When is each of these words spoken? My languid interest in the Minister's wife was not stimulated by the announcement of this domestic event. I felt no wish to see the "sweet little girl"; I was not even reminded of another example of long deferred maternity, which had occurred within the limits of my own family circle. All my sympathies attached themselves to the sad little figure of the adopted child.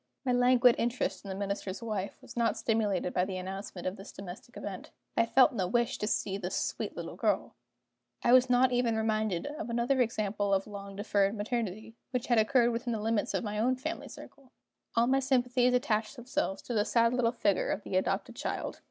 My 0.25 0.31
languid 0.33 0.73
interest 0.79 1.23
in 1.23 1.29
the 1.29 1.35
Minister's 1.35 1.83
wife 1.83 2.17
was 2.23 2.35
not 2.35 2.57
stimulated 2.57 3.13
by 3.13 3.23
the 3.23 3.37
announcement 3.37 3.85
of 3.85 3.97
this 3.97 4.11
domestic 4.11 4.57
event. 4.57 4.89
I 5.15 5.27
felt 5.27 5.53
no 5.53 5.67
wish 5.67 5.99
to 5.99 6.07
see 6.07 6.39
the 6.39 6.49
"sweet 6.49 6.97
little 6.97 7.15
girl"; 7.15 7.53
I 8.23 8.33
was 8.33 8.49
not 8.49 8.71
even 8.71 8.95
reminded 8.97 9.45
of 9.45 9.69
another 9.69 10.01
example 10.01 10.55
of 10.55 10.65
long 10.65 10.95
deferred 10.95 11.35
maternity, 11.35 11.97
which 12.09 12.25
had 12.25 12.39
occurred 12.39 12.71
within 12.71 12.93
the 12.93 12.99
limits 12.99 13.35
of 13.35 13.43
my 13.43 13.59
own 13.59 13.75
family 13.75 14.09
circle. 14.09 14.51
All 14.95 15.05
my 15.05 15.19
sympathies 15.19 15.75
attached 15.75 16.15
themselves 16.15 16.63
to 16.63 16.73
the 16.73 16.83
sad 16.83 17.13
little 17.13 17.31
figure 17.31 17.69
of 17.69 17.83
the 17.83 17.95
adopted 17.95 18.35
child. 18.35 18.79